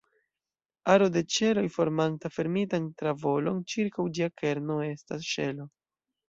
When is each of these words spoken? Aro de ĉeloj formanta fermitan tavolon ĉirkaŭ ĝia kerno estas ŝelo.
Aro 0.93 1.09
de 1.17 1.21
ĉeloj 1.35 1.63
formanta 1.75 2.31
fermitan 2.37 2.87
tavolon 3.03 3.61
ĉirkaŭ 3.75 4.07
ĝia 4.17 4.31
kerno 4.43 4.81
estas 4.89 5.31
ŝelo. 5.37 5.71